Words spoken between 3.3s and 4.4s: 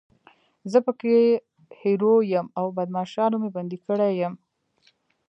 مې بندي کړی یم.